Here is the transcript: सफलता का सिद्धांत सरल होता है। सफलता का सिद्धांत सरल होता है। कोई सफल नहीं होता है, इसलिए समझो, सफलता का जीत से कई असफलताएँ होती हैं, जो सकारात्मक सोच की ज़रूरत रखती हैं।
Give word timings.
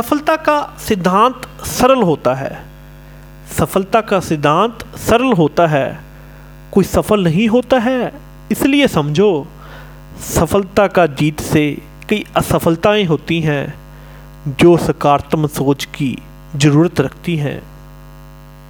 सफलता 0.00 0.36
का 0.36 0.76
सिद्धांत 0.78 1.42
सरल 1.64 2.02
होता 2.02 2.34
है। 2.34 2.62
सफलता 3.58 4.00
का 4.00 4.20
सिद्धांत 4.20 4.96
सरल 4.96 5.32
होता 5.32 5.66
है। 5.66 6.00
कोई 6.72 6.84
सफल 6.84 7.24
नहीं 7.24 7.48
होता 7.48 7.78
है, 7.78 8.12
इसलिए 8.52 8.88
समझो, 8.88 9.46
सफलता 10.20 10.86
का 10.86 11.06
जीत 11.06 11.40
से 11.40 11.82
कई 12.08 12.24
असफलताएँ 12.36 13.04
होती 13.04 13.40
हैं, 13.40 13.74
जो 14.48 14.76
सकारात्मक 14.76 15.50
सोच 15.50 15.84
की 15.84 16.18
ज़रूरत 16.56 17.00
रखती 17.00 17.36
हैं। 17.36 17.62